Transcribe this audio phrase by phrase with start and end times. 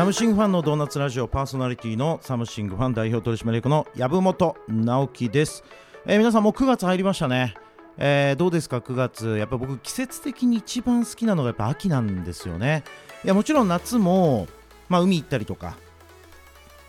[0.00, 5.62] サムシングファンのドーナツラジオパーソナリティのサムシングファン代表取締役の籔本直樹です、
[6.06, 7.52] えー皆さんもう9月入りましたね、
[7.98, 9.36] えーどうですか？9月。
[9.36, 12.82] やっぱ僕季節的に一番好きなのがやっぱ秋なんですよね。
[13.26, 14.48] いやもちろん夏も、
[14.88, 15.76] まあ、海行ったりとか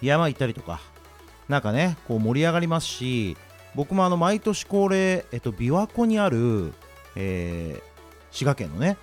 [0.01, 0.79] 山行ったりとか
[1.49, 3.35] なんかねこう盛り上がりますし
[3.75, 6.71] 僕もあの毎年恒例、えっと、琵琶湖にある、
[7.17, 7.83] えー
[8.33, 8.97] 滋賀県のね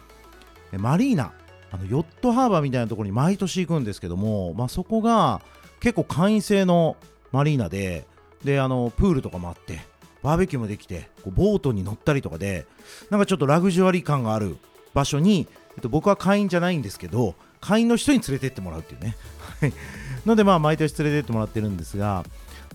[0.72, 1.34] マリーナ
[1.70, 5.42] あのヨットハーバーみたいなところに毎年行くんですけども、まあ、そこが
[5.80, 6.96] 結構会員制の
[7.32, 8.06] マリーナで
[8.44, 9.80] であのプールとかもあって
[10.22, 12.66] バーベキューもできてこうボートに乗ったりとかで
[13.10, 14.56] なんかちょっとラグジュアリー感がある
[14.94, 19.16] 場所に、えっと、僕は会員じゃないんですけど会員の人に連れてってもらうっていうね。
[20.26, 22.24] のでまあ毎年連れてってもらってるんですが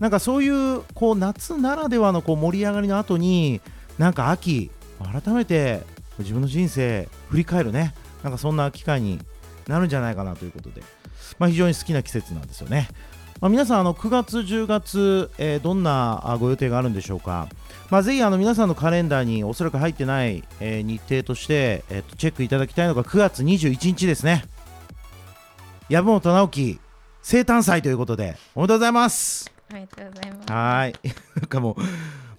[0.00, 3.60] なんかそういうこう夏ならではのこう盛り上がりの後に
[3.98, 5.82] なんか秋改めて
[6.18, 7.94] 自分の人生振り返るね。
[8.24, 9.20] なんかそんな機会に
[9.68, 10.82] なるんじゃないかなということで、
[11.38, 12.88] まあ、非常に好きな季節なんですよね。
[13.40, 17.48] まあ、皆さんあの9月、10月、えーどんなあご予定があるんでしょうか、
[17.90, 24.44] まあ、ぜひあの皆さんのカレンダーにおそらく入ってない、えー日程として、えーとチェックいただきたいのが9月21日ですね。
[25.90, 26.80] 籔本直樹
[27.22, 29.52] 生誕祭ということでおめでとうございます。
[29.70, 30.52] ありがとうございます。
[30.52, 30.94] はーい。
[31.36, 31.76] なんかもう、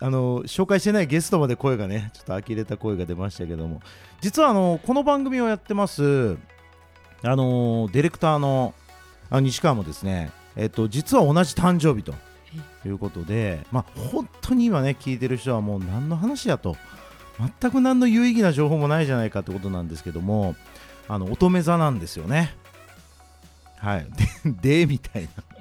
[0.05, 3.81] あの、紹介してないゲストまで声がね、ちょっと呆れた声が出ましたけども、
[4.21, 6.37] 実はあの、この番組をやってます、
[7.23, 8.75] あの、ディレクターの
[9.31, 12.13] あの西川もですね、えっと、実は同じ誕生日と
[12.87, 16.77] いうことで、まあ、本当に今ね、聞いてる人はもう何の話やと、
[17.59, 20.55] 全く何の有意義な情報もないじゃないかってことなんですけども、
[21.07, 22.55] あの、乙女座なんですよね。
[23.77, 24.05] はい。
[24.53, 25.54] で、でみたいな。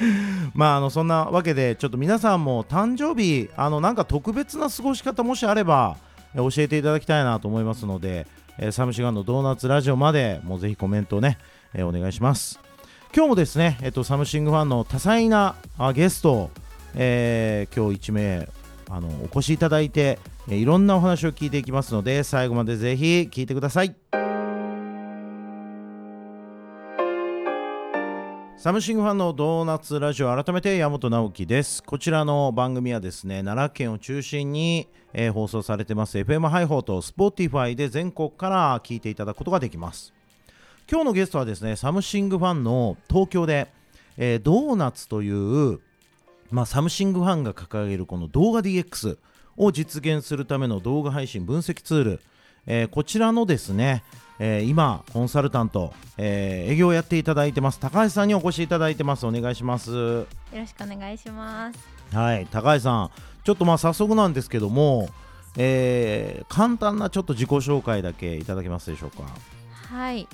[0.54, 5.96] まああのそんなわけでちょっと皆さんも誕生日あのなんか特別な過ごし方もしあれば
[6.34, 8.26] 教えていただきたいなと思いますので、
[8.56, 11.38] えサムシガンのドーナツラジオまでもうぜひコメントをね、
[11.74, 12.60] えお願いします。
[13.12, 16.50] 今日もですね、えっと、サムシングファンの多彩なあゲストを、
[16.94, 18.48] えー今日1名
[18.88, 24.19] あのお越しいただいて、えいろんなお話を聞いていきますので最後までぜひ聞いてください。
[28.60, 31.82] サムシングファンのドーナツラジオ改めて山本直樹です。
[31.82, 40.12] こちらの番組はですね奈良県を中心に、えー放送されてます FM ハイホーと Spotify で全国から聞いていただくことができます。
[40.90, 43.72] 今日のゲストはですねサムシングファンの東京で、
[44.18, 45.80] えードーナツという、
[46.50, 49.16] まあ、サムシングファンが掲げるこの動画 DX
[49.56, 52.20] を実現するための動画配信分析ツール、
[52.66, 54.04] えーこちらのですね、
[54.42, 61.78] えー今コンサルタント、えー営業をやっていただいてます高橋さんにお越しいただいてますお願いしますよろしくお願いします。
[62.16, 63.10] はい高橋さん
[63.44, 65.08] ちょっとまあ早速なんですけども、
[65.56, 69.24] えー簡単なちょっと自己紹介だけいただけますでしょうか？
[69.94, 70.26] はい、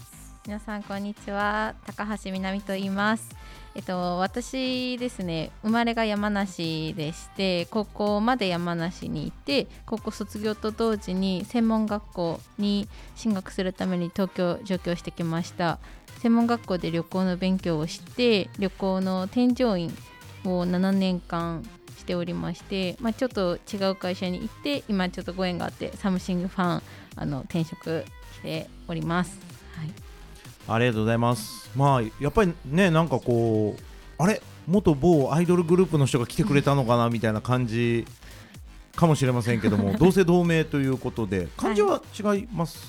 [0.46, 1.74] 皆さんこんにちは。
[1.84, 3.28] 高橋みなみと言います。
[3.76, 15.78] えっと私ですね、生まれが山梨でして、高校まで山梨にいて、高校卒業と同時に専門学校に進学するために東京上京してきました。
[16.20, 19.94] 専門学校で旅行の勉強をして、旅行の添乗員
[20.46, 21.62] を7年間
[21.98, 26.82] しておりまして、まあ、ちょっと違う会社に行って今ちょっとご縁があってサムシングファン
[27.16, 29.38] あの転職しております。
[29.76, 30.05] はい、
[30.68, 31.70] ありがとうございます。
[31.76, 33.82] まあやっぱりねなんかこう
[34.22, 34.42] あれ？
[34.66, 38.04] 元某アイドルグループの人が来てくれたのかなみたいな感じ
[38.96, 42.80] かもしれませんけども 同姓同名ということで漢字は違います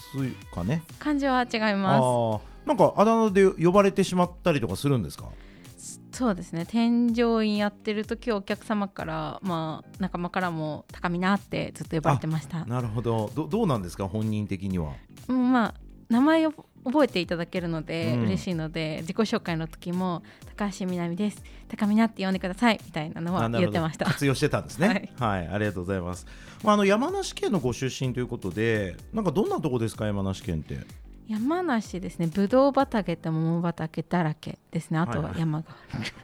[0.56, 5.26] かね、漢字は違いあまーなんかあだ名で呼ばれてしまったりとかするんですか？
[5.78, 6.02] す。
[6.12, 6.66] そうですね。
[6.66, 12.66] 添乗員やってる時はお客様からまあ仲間からも高見なってずっと呼ばれてました。
[12.66, 13.30] なるほど。
[13.36, 14.08] どどうなんですか？
[14.08, 14.94] 本人的には。
[15.28, 15.74] うんまあ
[16.10, 16.54] 名前を
[16.86, 18.22] 覚えていただけるのでうん。
[18.24, 20.24] 嬉しいので、自己紹介の時も
[20.56, 21.44] 高橋みなみです。
[21.68, 22.80] 高見なって呼んでください。
[22.86, 24.06] みたいなのは言ってました。
[24.06, 25.14] 活用してたんですね。
[25.20, 26.26] はい、ありがとうございます、
[26.64, 30.06] まあ、あの山梨県のご出身ということでなんかどんなとこですか？
[30.06, 30.80] 山梨県って。
[31.28, 32.28] 山梨ですね。
[32.28, 35.00] ぶどう畑と桃畑だらけですね。
[35.00, 35.68] あとは山が、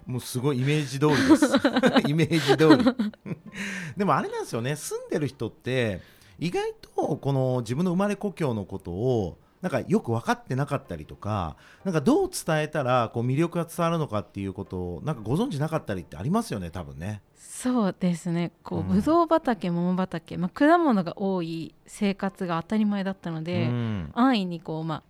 [0.06, 1.46] もうすごいイメージ通りです。
[2.08, 3.36] イメージ通り。
[3.98, 4.78] でもあれなんですよね。
[4.78, 6.00] 住んでる人って
[6.40, 11.56] 意外とこの自分の生まれ故郷のことをなんかよく分かってなかったりとか
[11.86, 17.21] なんかどう伝えたらこう魅力が伝わるのかっていうことをなんかご存知なかったりってありますよね多分ね。
[17.38, 18.51] そうですね。
[18.62, 18.88] こう、うん。
[18.89, 24.12] ぶどう畑桃畑、まあ、果物が多い生活が当たり前だったので、うん。
[24.13, 25.04] 安易にこう、まあ、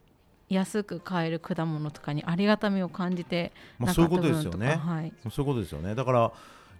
[0.50, 5.96] 安く買える果物とかにありがたみを感じてまあ、そういうなかったことですよねはい、そういうことですよね。
[5.96, 6.32] だから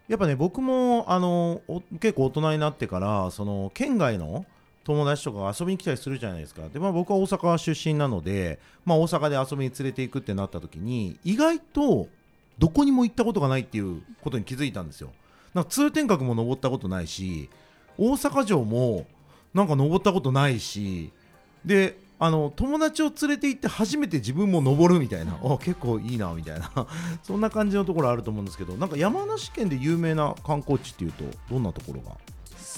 [0.08, 4.46] やっぱね僕もあのお結構大人になってからその県外の
[4.84, 6.68] 友達とか遊びに来たりするじゃないですか。
[6.68, 12.08] で、まあ、僕は大阪出身なので、まあ、大阪で遊びに連れて行くってなった時に意外と
[12.60, 15.12] どこにも行ったことがないっていうことに気づいたんですよ。
[15.54, 17.50] なんか通天閣も登ったことないし
[17.98, 19.06] 大阪城も
[19.54, 21.12] なんか登ったことないし
[21.64, 25.38] であの友達を連れて行って初めて自分も登るみたいな。
[25.44, 26.72] あ結構いいなみたいな。
[27.22, 32.18] そんな感じのところあると思うんですけどなんか山梨県で有名な観光地っていうとどんなところが？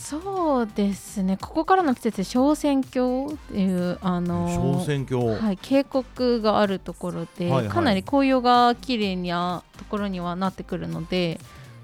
[0.01, 1.37] そうですね。
[1.41, 7.67] ここからの季節で小仙峡っていうあの小仙峡、はい、渓谷があるところで、はいはい。
[7.69, 11.39] かなり紅葉が綺麗なところにはなってくるので、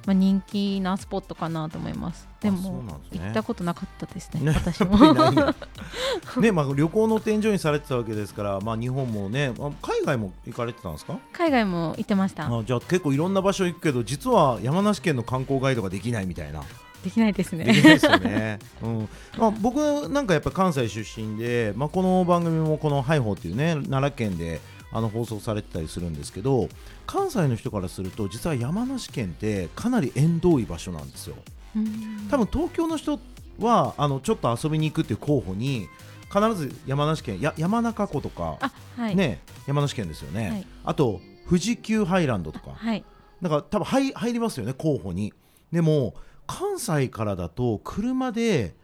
[0.05, 2.27] まあ、人気なスポットかなと思います。
[2.41, 3.19] でもね。
[3.19, 4.53] 行ったことなかったですねね。
[4.55, 4.97] 私も。
[6.41, 11.17] ねまあ、旅行の添乗にされてたわけですから、まあ、日本もねあ海外も行かれてたんですか？
[11.33, 12.45] 海外も行ってました。
[12.45, 16.61] あじゃあ結構いろんな場所行くけど実は山梨県の観光ガイドができないみたいな
[17.03, 17.65] できないですね。
[17.65, 19.09] ですよね、うん。
[19.37, 24.61] まあ、僕なんかやっぱ関西出身で、まあ、この番組もこの「ハイホーっていうね奈良県で
[24.91, 26.69] あの放送されてたりするんですけど
[27.07, 31.35] 関西の人からすると実は山梨県ってかなり縁遠い場所なんですよ。
[31.75, 32.27] うん。
[32.29, 33.19] 多分東京の人
[33.59, 35.87] はあのちょっと遊びに行くっていう候補に
[36.33, 40.67] 必ず山梨県や山中湖とか、あはい、ね、山梨県ですよね、はい。
[40.85, 42.71] あと富士急ハイランドとか。
[42.75, 43.03] はい。
[43.41, 45.33] なんか多分入入りますよね候補に。
[45.71, 46.13] でも
[46.47, 48.75] 関西からだと車で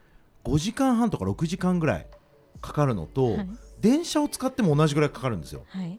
[0.44, 2.06] 5時間半とか6時間ぐらい
[2.60, 3.48] かかるのと、はい。
[3.80, 5.62] 電車を使っても同じぐらいかかるんですよ。
[5.68, 5.98] はい。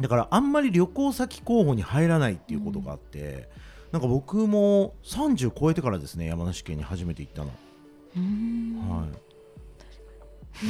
[0.00, 3.48] だからあんまり旅行先候補に入らないっていうことがあって、
[3.92, 7.50] なんか僕も30超えてからですね山梨県に初めて行ったの、
[8.90, 9.06] は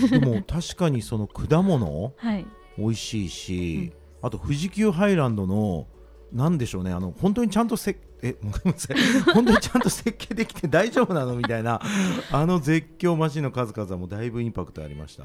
[0.06, 2.46] い、でも確かにその果物はい。
[2.78, 3.92] 美味しいし、
[4.22, 5.88] あと富士急ハイランドの
[6.32, 8.96] なんでしょうねあの本当にちゃんとせえごめんなさい。
[9.34, 11.34] 本当にちゃんと設計できて大丈夫なの？
[11.36, 11.80] みたいな。
[12.32, 15.24] あの絶叫マシンの数々はもうだいぶインパクトありました、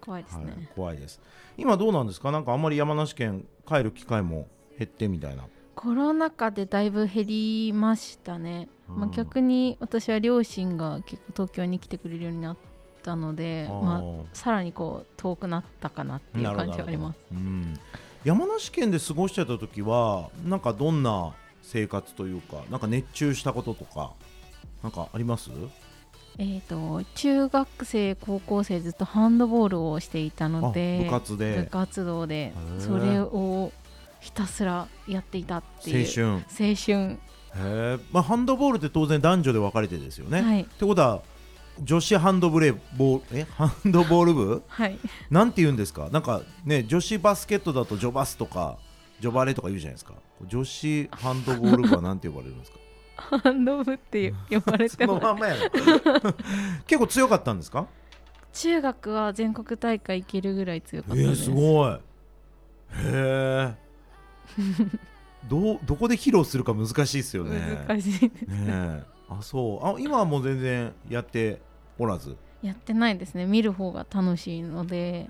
[0.00, 1.20] 怖いですね、はい、怖いです。
[1.56, 2.30] 今どうなんですか？
[2.30, 4.48] なんかあんまり山梨県帰る機会も
[4.78, 5.44] 減ってみたいな。
[5.74, 12.56] コロナ禍でだいぶ減りましたね、まあ、うん逆に私は両親が結構東京に来てくれるようになっ
[13.04, 17.18] たのでまあ、さらにこう遠くなったかなっていう感じはあります。
[17.30, 17.78] うん、
[18.24, 21.32] 山梨県で過ごしてた時はなんかどんな
[21.70, 24.12] 生活というかなんか熱中したこととか
[24.82, 25.50] なんかあります？
[26.38, 31.56] えー、と中学生高校生ずっとハンドボールをしていたのであ部活で。
[31.62, 32.80] 部活動でー。
[32.80, 33.72] それを
[34.20, 36.68] ひたすらやっていたっていう青春。
[36.70, 37.18] 青春。
[37.56, 40.42] へえ、まあ、ハンドボールって当然男女で分かれてですよね。
[40.42, 40.62] はい。
[40.62, 41.22] ってことは
[41.82, 43.46] 女子ハンドブレーボールえ？
[43.56, 44.62] ハンドボール部？
[44.68, 44.98] はい。
[45.30, 46.08] なんて言うんですか？
[46.12, 48.78] なんかね女子バスケットだとジョバスとか
[49.20, 50.14] ジョバレとか言うじゃないですか。
[50.46, 52.78] 女子ハンドボール部はなんて呼ばれるんですか？
[53.16, 55.20] ハンド部って呼ばれそてます。
[55.22, 55.70] のまんまやろ。
[56.86, 57.86] 結構強かったんですか？
[58.52, 61.92] 中学は全国大会行けるぐらい強かえー、ったです、すごい。
[61.92, 61.98] へ
[63.04, 63.74] え
[65.48, 67.84] どう どこで披露するか難しいですよね。
[67.86, 68.42] 難しいです。
[68.46, 69.02] ねえ。
[69.28, 69.86] あそう。
[69.86, 71.60] あ今はもう全然やって
[71.98, 72.36] おらず？
[72.62, 73.46] やってないですね。
[73.46, 75.28] 見る方が楽しいので。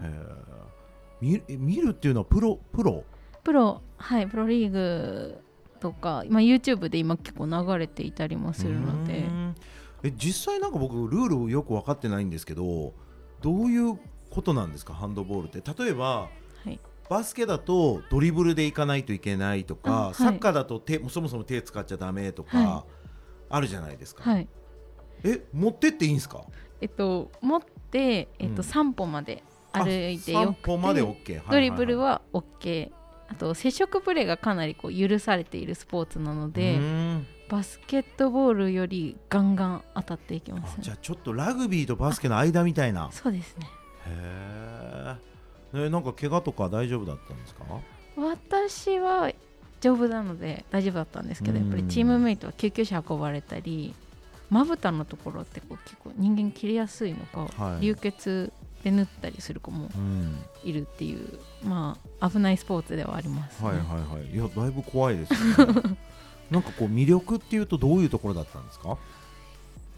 [1.21, 3.03] 見え見るっていうのはプロプロ？
[3.49, 5.41] プロはいプロリーグ
[5.81, 9.25] とか、まあ、YouTube で今結構流れていたりもするので。
[10.03, 12.93] え実際なんか僕ルールよく分かってないんですけど
[13.41, 13.99] どういう
[14.31, 15.63] ことなんですかハンドボールって。
[15.83, 16.29] 例えばは
[16.67, 16.79] い。
[17.09, 20.15] バスケだとドリブルでいかないといけないとか、あはい。
[20.15, 22.85] サッカーだと手そもそも手使っちゃダメとか、は
[23.49, 24.49] あるじゃないですか、はい。
[25.25, 26.45] え持ってっていいんですか？
[26.83, 28.69] えっと持って、えっとうん。
[28.69, 32.91] 3歩まで歩いてあよ散歩までくて OK、はいドリブルはは OK
[33.31, 36.79] あと接触プレーがかなりこう許されているスポーツなのいで
[37.49, 43.11] バスケットボールよりガンガン当たっていきます、ね、あじゃあちょっとラグビーとバスケの間みたいな。
[43.13, 43.67] そうですね。
[44.07, 45.17] へ
[45.75, 47.65] ええなんか怪我とか大丈夫だったんですか？
[48.17, 49.31] 私は
[49.81, 51.67] 丈夫なので大丈夫だったんですけどうん。
[51.67, 53.95] やっぱりチームメイトは救急車運ばれたり
[54.51, 57.83] まぶたのところってこう結構人間切れやすいのか、はい。
[57.83, 58.51] 流血
[58.85, 60.37] で縫ったりする子もうん。
[60.65, 63.69] いるっていうまあ危ないスポーツではあります、ね。
[63.69, 63.87] はいはい
[64.19, 64.35] はい。
[64.35, 65.39] いやだいぶ怖いですね。
[66.51, 68.97] なんかこう魅力っていうとどういうところだったんですか？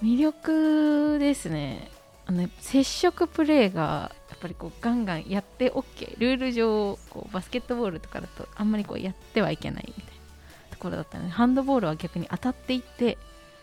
[0.02, 1.90] 魅力ですね。
[2.26, 10.10] あの接触プレーがやっぱりこうガンガンやって OK ルール上こうバスケットボールとかだとあんまりこうやってはいけないみたいな
[10.70, 13.18] ところだったのでハンドボールは逆に当たっていって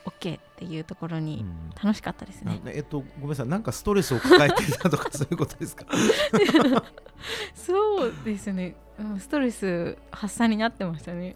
[0.06, 1.70] OK っていうところにうん。
[1.82, 3.48] 楽しかったですね、なえっとごめんなさい。
[3.48, 5.86] なんかストレスを抱えていたとかそういうことですか？
[7.54, 8.76] そうですね。
[9.00, 11.36] うんストレス発散になってましたね。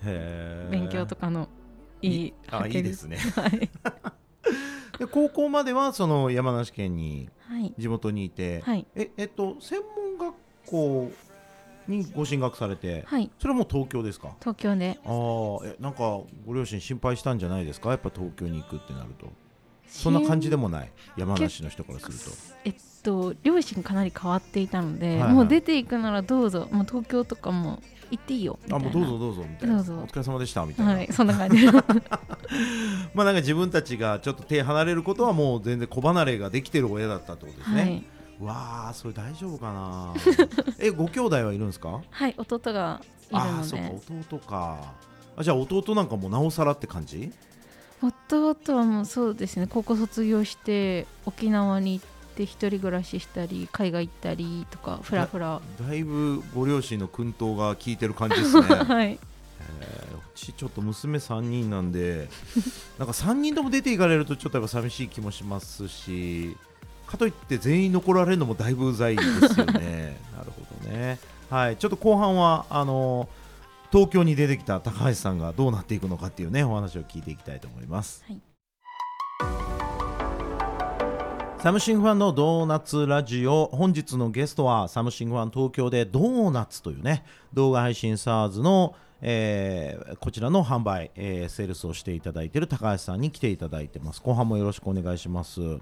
[0.72, 1.48] 勉強とかの
[2.02, 3.18] いいあいいですね。
[3.36, 3.60] はい、
[4.98, 7.30] で高校まではその山梨県に
[7.78, 8.88] 地元にいて、はい。
[8.96, 10.36] ええっと専門学
[10.66, 11.12] 校
[11.88, 13.30] にご進学されて、はい。
[13.40, 14.36] それはもう東京ですか？
[14.40, 15.00] 東京で。
[15.04, 17.90] あーえなんかご両親心配したんじゃないですか？
[17.90, 19.28] やっぱ東京に行くってなると。
[19.88, 20.92] そんな感じでもない？
[21.18, 22.18] 山梨の人からする
[22.64, 25.34] えっと両親かなり変わっていたので、はいはい。
[25.34, 26.70] もう出ていくならどうぞ。
[26.72, 29.76] もう東京とかも行っていいよあもうどうぞどうぞみたいな。
[29.78, 29.94] どうぞ。
[29.96, 31.66] お疲れ様でしたみたいな、はいそんな感じ。
[33.14, 38.04] まあなんか自分たちがちょっと手離れることはもう全然子離れができてる親だったってことですね、はい、
[38.42, 40.14] わあそれ大丈夫かな？
[40.80, 42.02] えご兄弟はいるんですか？
[42.10, 43.92] はい、弟がいるああのでそうか
[44.38, 44.94] 弟か。
[45.38, 47.32] あじゃあ弟なんかもうなおさらって感じ？
[48.02, 49.68] 弟はもうそうですね。
[49.68, 52.06] 高校卒業して沖縄に行っ
[52.36, 55.62] て一人暮らししたり海外行ったりとかふらふら。
[55.88, 58.62] だいぶご両親の薫陶が効いてる感じですね。
[58.68, 59.20] はい。
[59.80, 62.28] えーうちちょっと娘3人なんで
[62.98, 66.58] なんか3人とも出ていかれるとちょっとやっぱ寂しい気もしますし
[67.12, 70.18] かといって全員残られるのもだいぶうざいですよね。
[70.36, 71.20] なるほどね。
[71.50, 71.78] はい。
[71.78, 73.28] ちょっと後半はあの
[73.92, 78.40] 東京に出てきた高橋さんがどうなっていくのかっていうねお話を聞いていきたいと思います、はい。
[81.62, 94.22] サムシングファンのドーナツラジオ本日のゲストはサムシングファン東京でドーナツというね動画配信 SARS の、えーこちらの販売、えーセールスをしていただいている高橋さんに来ていただいてます。
[94.22, 95.60] 後半もよろしくお願いします。
[95.60, 95.82] 高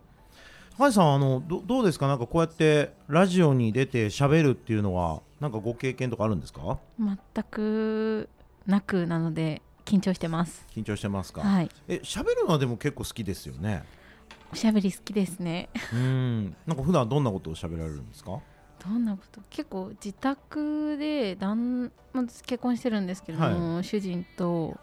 [0.87, 2.07] 橋さんあのどどうですか？
[2.07, 6.79] なんかこうやってラジオに出て喋るっていうのはなんかご経験とかあるんですか？
[6.99, 7.17] 全
[7.51, 8.29] く
[8.65, 10.65] なくなので緊張してます。
[10.75, 11.69] 緊張してますか、はい。
[11.87, 13.83] え喋るのはでも結構好きですよね？
[14.51, 15.69] おしゃべり好きですね。
[15.93, 16.55] うん。
[16.65, 18.39] なんか普段どんなことを喋られるんですか？
[18.83, 19.41] どんなこと？
[19.49, 24.77] 結構自宅で旦まあ結婚してるんですけれども、主人と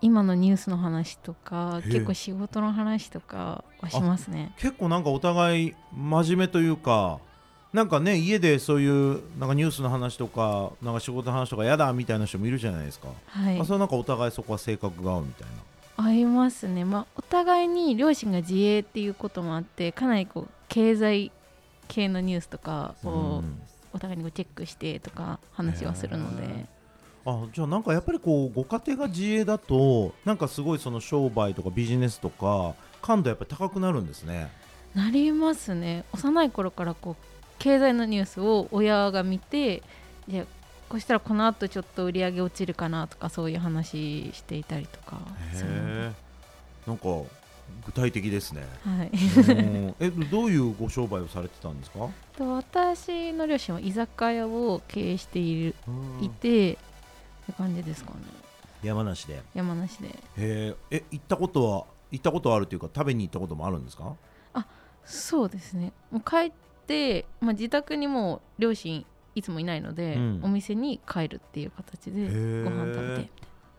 [0.00, 4.52] 今のニュースの話とか結構仕事の話とかはしますね。
[4.56, 7.18] 結構なんかお互い真面目というか
[7.72, 13.60] なんかね家でそういうなんかニュースの話とかなんか仕事の話とか嫌だみたいな人もいるじゃないですか、はい。
[13.60, 15.48] あそれなんかお互いそこは性格が合うみたい
[15.96, 16.04] な。
[16.04, 16.84] 合いますね。
[16.84, 21.32] まあお互いに両親が自営っていうこともあってかなりこう経済
[21.88, 23.60] 系のニュースとかをうん。
[23.94, 26.66] お互いにこうチェックしてとか話はするのへで
[27.26, 34.50] あじゃあなんかやっぱりこうご家庭が自営だとなんかすごいその商売とかビジネスとか感度やっぱり高くなるんですね。
[34.94, 36.04] なりますね。
[36.12, 37.24] 幼い頃からこう
[37.58, 39.82] 経済のニュースを親が見て
[40.28, 40.46] じゃあ
[40.88, 45.18] こうしたらこのあとちょっと売り上げ落ちるかなとかそういう話していたりとか
[45.54, 46.12] へ
[46.86, 46.90] え。
[46.92, 47.04] んか
[47.86, 48.62] 具体的ですね。
[48.84, 49.94] はい、うん。
[49.98, 52.08] えどういうご商売をされてたんですか？
[52.36, 55.90] と私の両親は居酒屋を経営しているう
[56.22, 56.24] ん。
[56.24, 56.76] いて
[57.44, 58.16] って感じですかね。
[58.82, 59.42] 山梨で。
[59.54, 60.08] 山梨で。
[60.08, 64.14] へええ行ったことは行ったことはあるというか食べに行ったこともあるんですか？
[65.04, 65.92] そうですね。
[66.10, 66.52] もう帰っ
[66.86, 70.40] て、まあ、自宅にもう両親いつもいないので、うん。
[70.42, 72.64] お店に帰るっていう形でー。
[72.64, 73.30] ご飯食べて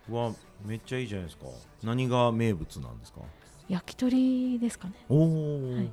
[0.08, 0.32] うわ
[0.64, 1.46] めっちゃいいじゃないですか。
[1.84, 3.22] 何が名物なんですか？
[3.68, 4.94] 焼き鳥ですかね。
[5.10, 5.92] おお、はい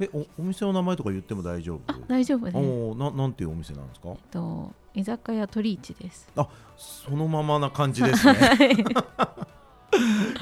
[0.00, 1.80] えおお店の名前とか言っても大丈夫？
[1.86, 2.56] あ大丈夫です。
[2.56, 4.08] おおななんていうお店なんですか？
[4.08, 6.28] えっと居酒屋鳥市です。
[6.76, 8.38] そのままな感じですね。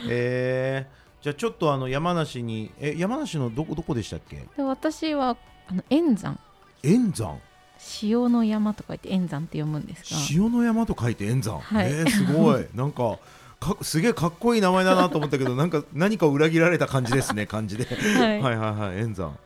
[0.09, 4.37] えー、じゃあちょっとあの山梨にえ山梨のどこどこでしたっけ？
[4.57, 5.37] で私は
[5.69, 6.39] あの円山。
[6.83, 7.39] 円山？
[8.03, 10.21] 塩の山とか言って円山って読むんですが。
[10.31, 11.91] 塩の山と書いて円山、はい。
[11.93, 12.67] えー、すごい。
[12.75, 13.19] なんか
[13.61, 17.85] かすげえかっこいい名前だなと思ったけどなんか何か裏切られた感じですね感じで。
[17.85, 19.37] はい、はいはいはい円山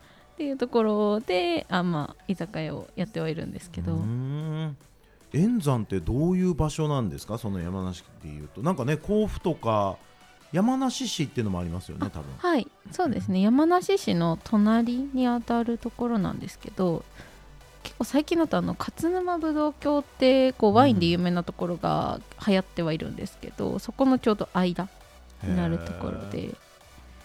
[0.42, 3.92] っていうところであまあ居酒屋をやってはいるんですけど、
[5.32, 7.38] 円山ってどういう場所なんですか？
[7.38, 8.60] その山梨でいうと。
[8.60, 9.98] なんかね甲府とか
[10.50, 12.24] 山梨市っていうのもありますよね多分。
[12.36, 12.66] はい。
[12.90, 13.40] そうですね。
[13.40, 17.04] 山梨市の隣にあたるところなんですけど
[17.84, 24.88] 結構最近だとあの勝沼ぶどう郷ってこうワインで有名なところが流行ってはいるんですけど、そこのちょうど間
[25.44, 26.56] になるところで。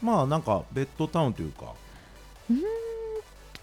[0.04, 1.74] まあなんかベッドタウンというか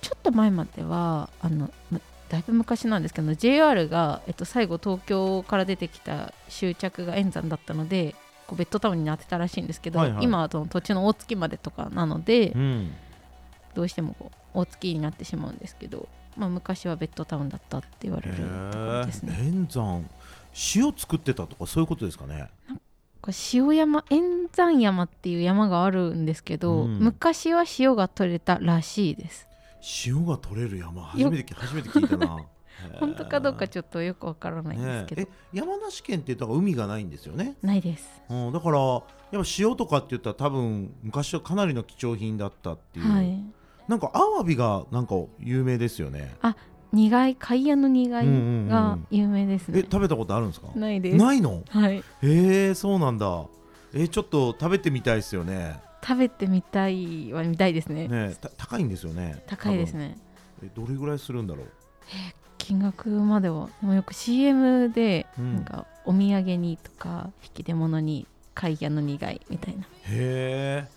[0.05, 8.15] ちょっと前まではあのまだいぶ昔なんですけど JR が、えっと、最後東京から出てきた終着が円山だったので
[8.47, 10.25] こうベッドタウンになってたらしいんですけど、はいはい。
[10.25, 12.93] 今はその土地の大月までとかなので、うん。
[13.75, 19.37] どうしてもこう大月になってしまうんですけど、まあ、昔はベッドタウンだったって言われるところですね。
[19.41, 20.05] 円山。
[20.77, 22.51] 塩作ってたとかそういうことですかね？
[23.21, 26.99] これ塩山円山山っていう山があるんですけど、うん。
[26.99, 29.49] 昔は塩が取れたらしいです
[30.07, 32.39] 塩が取れる山初めて聞初めて聞いたな。
[32.99, 35.29] 本当かどうかょちょっとよくわからないんですけど、え。
[35.53, 38.23] 山梨県ってだから海がないんですよね、ないです。
[38.29, 39.01] うん、だからやっ
[39.33, 43.41] ぱ塩とかって言ったら多分昔はかなりの貴重品だったっていう、はい。
[43.89, 46.35] なんかアワビがなんか有名ですよね。
[46.93, 50.69] 苦い貝屋の苦いうんうんうんが有名ですね、え食べたことあるんですか？
[50.75, 51.17] ないです。
[51.17, 51.63] ないの？
[51.69, 51.97] はい。
[51.99, 53.47] へえそうなんだ。
[53.95, 58.09] えちょっと食べてみたいですよね食べてみたいは見たいですね。
[58.09, 60.19] ねた高いんですよね高いですね。
[60.63, 61.67] えどれぐらいするんだろう？
[62.59, 65.55] 金額まではでもよく CM でうん。
[65.57, 69.83] なんかお土産にとか引き出物に貝屋の苦いみたいな。
[69.83, 70.89] へえ。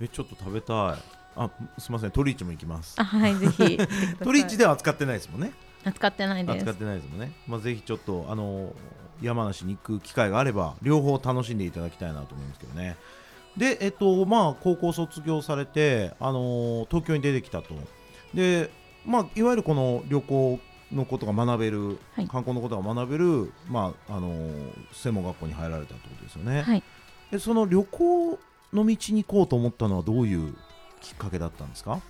[0.00, 0.98] えちょっと食べたい。
[1.36, 2.94] あすみませんトリーチも行きます。
[2.98, 3.78] あはいぜひ。
[4.22, 5.52] トリーチででは扱ってないですもんね。
[5.84, 6.56] 扱ってないです。
[6.56, 8.74] 扱ってないですもんね、まあ、ぜひちょっとあの
[9.22, 12.96] 山梨に行く機会があれば両方楽しんでいただきたいなと思いますけどね
[13.56, 17.74] でえっとまあ高校卒業されてあの東京に出てきたと。
[18.34, 18.70] で
[19.06, 20.60] まあいわゆるこの旅行
[20.92, 22.28] のことが学べる、はい。
[22.28, 24.50] 観光のことが学べるまああの
[24.92, 26.82] 専門学校に入られたってことですよね、はい。
[27.30, 28.38] でその旅行
[28.72, 30.54] の道に行こうと思ったのはどういう
[31.00, 32.00] きっかけだったんですか？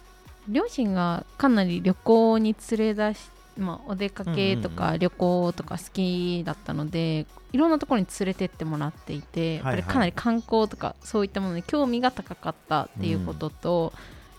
[0.49, 13.92] 両親がかなり旅行に連れ出し、まあ、お出かけとうんか旅行とか好きだったので、いろんなところに連れてってもらっていて、やっぱりかなり観光とかそういったものに興味が高かったっていうことと、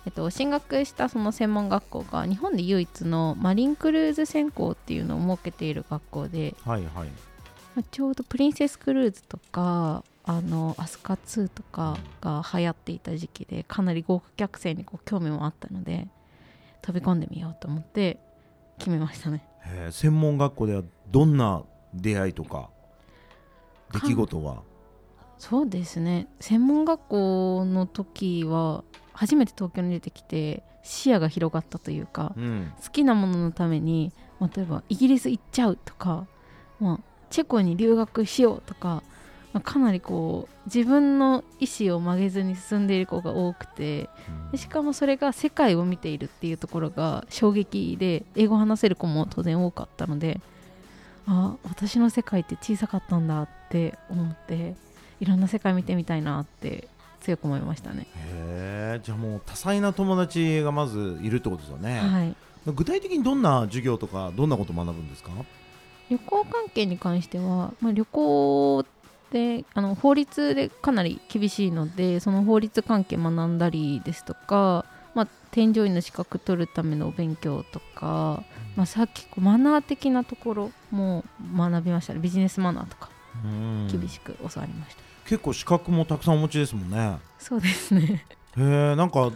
[0.05, 7.09] えっと、進学したその専門学校が日本で唯一のマリンクルーズ専攻っていうのを設けている学校で、はいはい。
[7.75, 16.07] まあちょうどプリンセスクルーズとかあのアスカ2とかが流行っていた時期でかなり豪華客船にこう興味もあったので
[16.81, 18.19] 飛び込んでみようと思って
[18.79, 19.45] 決めましたね。
[19.91, 21.61] 専門学校ではどんな
[21.93, 22.69] 出会いとか
[23.93, 24.63] 出来事は？
[25.37, 26.27] そうですね。
[26.39, 28.83] 専門学校の時は
[29.13, 32.73] 初めて東京に出てきて視野が広がったというかうん。
[32.83, 36.25] 好きなもののために例えばイギリス行っちゃうとか、
[36.79, 39.08] まあ、チェコに留学しようとか、まあ
[39.63, 44.07] かなりこう自分の意思を曲げずに進んでいる子が多くて
[44.51, 50.39] でしかもそれが世界を見ているっていうところが衝撃で英語を話せる子も当然多かったので
[51.25, 54.75] あ私の世界って小さかったんだって思って
[55.19, 56.87] いろんな世界見てみたいなって
[57.19, 58.07] 強く思いましたね。
[58.15, 62.35] へえじゃあもう多彩な友達がまずいるってことですよね、はい。
[62.67, 65.31] 具体的にどんな授業とかどんなことを学ぶんですか？
[66.09, 68.85] 旅行関係に関しては、まあ、旅行
[69.31, 78.43] であの法律でかなり厳しいのでその法律関係学んだりですとか、まあ、添乗員の資格取るためのお勉強とか、
[78.75, 81.23] まあ、さっきこうマナー的なところも
[81.55, 82.19] 学びましたね。
[82.19, 83.09] ビジネスマナーとか
[83.43, 83.87] うん。
[83.91, 87.17] 厳しく教わりました、結構資格もたくさんお持ちですもんね。
[87.37, 88.25] そうですね。
[88.57, 89.31] へえなんか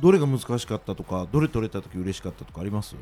[0.00, 2.96] どれが難しかったとかどれ取れた時嬉しかったとかあります？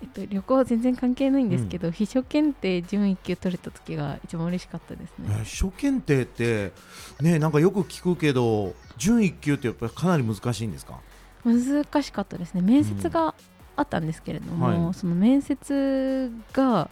[0.00, 5.26] えっと、旅行は全然関係ないんですけど、秘書検定準1級取れた時が一番嬉しかったですね。
[5.30, 6.72] えー秘書検定って
[7.20, 11.00] ねなんかよく聞くけど準1級ってやっぱりかなり難しいんですか？
[11.44, 12.60] 難しかったですね。
[12.62, 13.34] 面接が
[13.76, 14.94] あったんですけれども、はい。
[14.94, 16.88] その面接が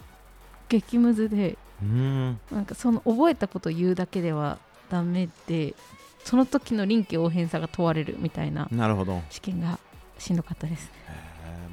[0.69, 2.39] 激ムズでうん。
[2.51, 4.57] なんかその覚えたことを言うだけでは
[4.89, 5.75] ダメで
[6.23, 9.21] その時の臨機応変さが問われるみたいななるほど。
[9.29, 9.79] 試験が
[10.17, 10.91] しんどかったです。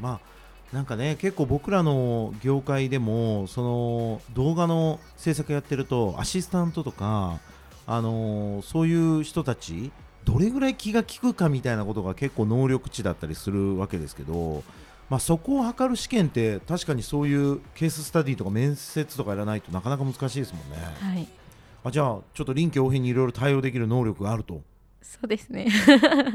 [0.01, 0.34] まあ
[0.75, 7.39] なんかね結構僕らの業界でもその動画の制作やってるとアシスタントとか
[7.87, 9.93] あのーそういう人たち
[10.25, 14.65] どれぐらい気が利くかみたいなことが結構能力値だったりするわけですけど、
[15.09, 20.77] まあ、そこを測る試験って確かにそういうケーススタディとか面接とかやらないとなかなか難しいですもんね。
[21.01, 21.29] はい
[21.85, 24.63] あじゃあちょっと臨機応変にいろいろ対応できる能力があると
[25.03, 25.69] そうですね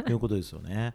[0.07, 0.93] いうことですよね。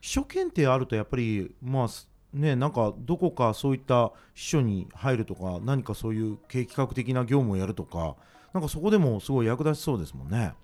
[0.00, 8.16] 秘書検定あるとやっぱりまあすねなんかどこかそういった秘書に入るとか何かそういう経営企画的な業務をやるとか
[8.52, 10.54] なんかそこでもすごい役立ちそうですもんね。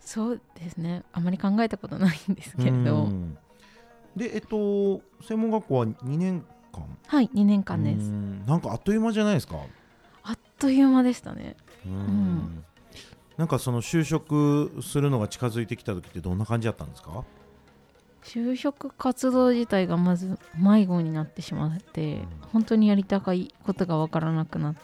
[0.00, 1.02] そうですね。
[1.12, 3.36] あまり考えたことないんですけれうどん。
[4.14, 6.98] でえっと専門学校は2年間？
[7.08, 8.08] はい2年間です。
[8.08, 8.46] うん。
[8.46, 9.56] なんかあっという間じゃないですか。
[10.22, 11.56] あっという間でしたね。
[11.84, 11.92] うん。
[11.92, 12.64] ん。
[13.36, 17.24] なんかその就職するのが近づいてきた時ってどんな感じだったんですか？
[18.26, 22.26] 就職活動自体がまず迷子になってしまって、うん。
[22.52, 24.74] 本当にやりたいことが分からなくなっ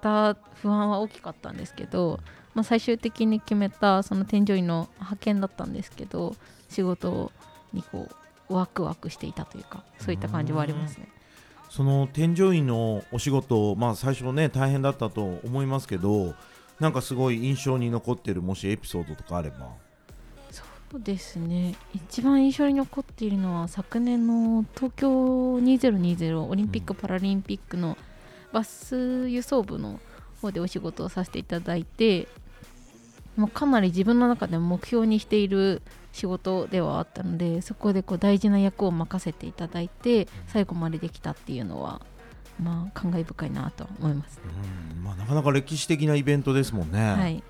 [0.00, 2.20] た不安は大きかったんですけど、
[2.54, 6.36] まあ、最終的に決めたその添乗員の派遣だったんですけど
[6.68, 7.32] 仕事
[7.72, 8.08] にこ
[8.48, 11.08] うワクワクしていたというかそういった感じはありますね。
[11.68, 16.34] その添乗員のお仕事、まあ、最初ね大変だったと思いますけど
[16.78, 19.72] なんかすごい印象に残ってるもしエピソードとかあれば
[20.90, 21.74] そうですね。
[21.94, 27.98] 一番印象に残っているのは昨年の東京2020オリンピック・パラリンピックの
[28.52, 30.00] バス輸送部の
[30.40, 32.28] 方でお仕事をさせていただいて
[33.36, 42.00] もうかなり自分の中で目標にしている仕事ではあったのでそこでこう大事な役を任せていただいて最後までできたっていうのは
[42.62, 44.40] まあ感慨深いなと思います、
[44.96, 45.04] うん。
[45.04, 47.42] まあ、なかなか歴史的なイベントですもんね、はい、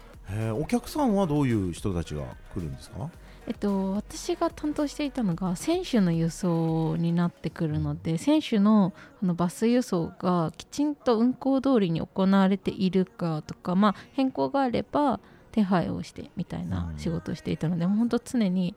[0.52, 2.22] お客さんはどういう人たちが
[2.52, 3.08] 来るんですか？
[3.48, 15.20] えっと、私が担当していたのが選手の輸送になってくるので選手のあのバス輸送がきちんと運行通りに行われているかとか、まあ、変更があれば
[15.52, 18.74] 手配をしてみたいな仕事をしていたので、うん、本当常に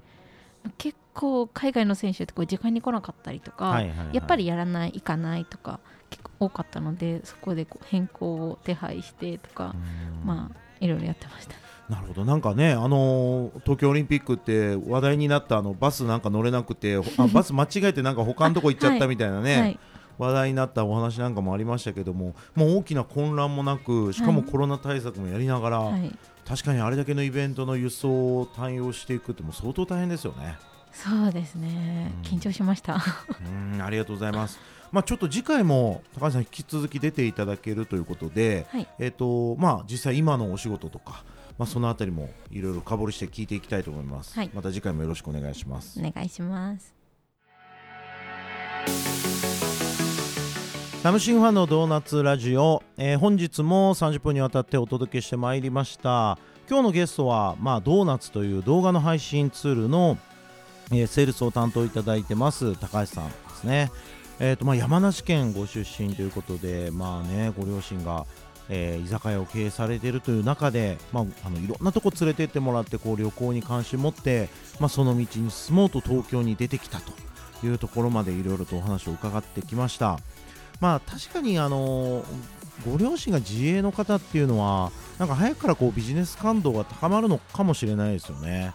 [0.78, 5.80] 結構海外の選手ってこう時間に来なかったりとか、はいはいはい、やっぱりやらない行かないとか
[6.12, 9.76] 結構多かったのでそこでこう変更を手配してとか、
[10.24, 11.69] まあいろいろやってました。
[11.90, 12.26] なるほど。
[12.26, 19.62] なんかね、あのー、東京オリンピックって話題になったあのバスなんか乗れなくてあバス間違えてなんか他のとこ行っちゃったみたいなね、はい。
[19.62, 19.80] はい、
[20.20, 26.16] 話題になったお話なんかもありましたけどももう大きな混乱もなくしかもコロナ対策もやりながら、はい、
[26.48, 30.58] 確かにあれだけのイベントの輸送を対応していくっても相当大変ですよね。
[30.92, 32.98] そうですね、緊張しました。
[33.76, 34.60] うんありがとうございます。
[34.92, 41.24] まあ、ちょっと次回も高橋さん引き続き出ていただけるということで、はい、えーとまあ、実際今のお仕事とか、
[41.60, 46.00] まあ、そのあたりもいろいろ深掘りして聞いていきたいと思います、はい、また次回もよろしくお願いします。
[46.00, 46.96] お願いします。
[51.04, 56.40] サムシンファンのドーナツラジオ、えー、本日も30分にわたってお届けしてまいりました。
[56.70, 60.18] 今日のゲストは、まあ、ドーナツという動画の配信ツールの、
[60.92, 63.92] えー、セールスを担当いただいてます高橋さんですね。
[64.40, 68.26] えーとまあ、山梨県ご出身ということで、まあね、ご両親が、
[68.70, 77.12] えー、居酒屋を経営されているという中で、まあ、あのいろんなとこ連れてってもらってこう旅行に関心持って、まあ、その道に進もうと東京に出てきたと
[77.66, 80.20] いうところまでいろいろとお話を伺ってきました。
[80.80, 82.24] まあ、確かにあの
[82.90, 88.74] ご両親が自営の方っていうのはなんか早くからこうビジネス感度が高まるのかもしれないですよね。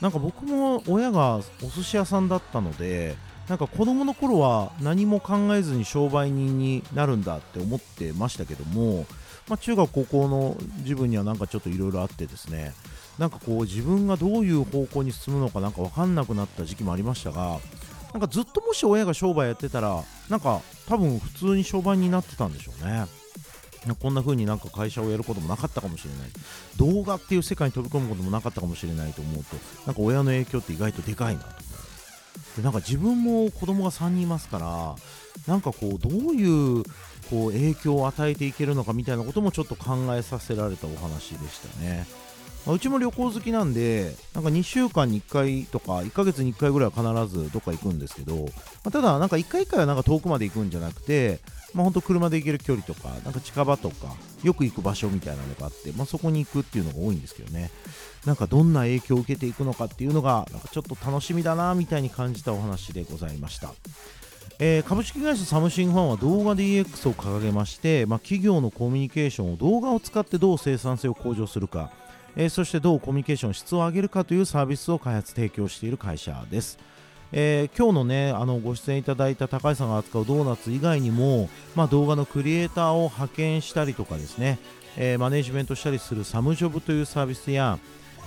[0.00, 3.14] なんか僕も親がお寿司屋さんだったので
[3.48, 9.06] なんか子供の頃は何も考えずに商売人になるんだって思ってましたけども、
[9.48, 12.74] まあ、中学高校の自分にはなんかちょっといろいろあってですね。
[13.18, 17.58] なんかこう自分がどういう方向に進むのかなんか分かんなくなった時期もありましたが
[18.12, 23.06] なんかずっともし親が商売やってたらなんか多分普通に商売になってたんでしょうね。
[24.00, 26.30] こんな風になんか会社をやることもなかったかもしれない。
[26.76, 31.48] 動画っていう世界に飛び込むこともなかったかもしれないと思うとなんか親の影響って意外とでかいなと。
[32.56, 34.94] でなんか自分も子供が3人いますから
[35.46, 36.84] なんかこうどういう
[37.32, 42.06] こう影響を与えていけるのかみたいなこともちょっと考えさせられたお話でしたね。
[42.66, 48.50] まあ、うちも旅行好きなんで、なんか2週間に1回とか、1ヶ月に1回ぐらいは必ずどっか行くんですけど、ま
[48.84, 51.40] あ、ただ、なんか1回1回はなんか遠くまで行くんじゃなくて、
[51.72, 57.70] まあ、本当車で行ける距離とか、なんか近場とか、よく行く場所みたいなのがあって、まあ、そこに行くっていうのが多いんですけどね。
[58.26, 63.72] なんかどんな影響を受けていくのかっていうのが、なんかちょっと楽しみだなみたいに感じたお話でございました。
[64.64, 71.90] えー、株式会社サムシングファンは動画 DX を掲げまして、まあ、企業のコミュニケーションを動画を使ってどう生産性を向上するか、
[72.36, 76.78] えー、そしてどうコミュニケーション質を上げるかというサービスを開発提供している会社です。
[77.32, 84.60] えー、今日のねあのご出演いただいた高橋さんが扱うドーナツ以外にも、まあ、動画のクリエイターを派遣したりとかですね、
[84.96, 87.80] え、マネジメントしたりするサムジョブというサービスや、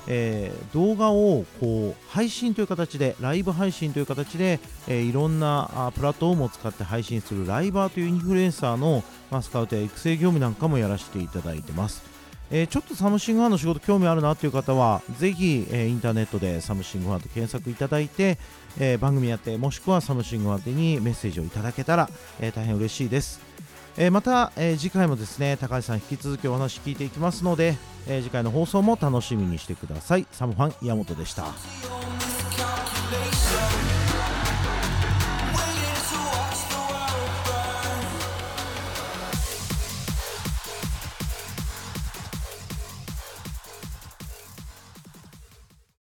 [0.07, 12.15] えー、動画をこう配信という形でライブ配信という形で、えー、いろんなあプラットフォームを使って配信するライバーというインフルエンサーの、まあ、スカウトや育成業務なんかもやらせていただいてます。
[12.51, 18.37] えー、ちょっとサムシングファンの仕事興味あるなという方はぜひ、え、インターネットでサムシングファンと検索いただいて、
[18.79, 22.07] え、番組やってもしくはサムシングファンにメッセージをいただけたら、
[22.39, 23.54] え大変嬉しいです。
[23.97, 27.77] えまた、え次回もですね高橋さん引き続きお話聞いていきますので、
[28.07, 30.27] え次回の放送も楽しみにしてください。
[30.31, 31.45] サムファン岩本でした。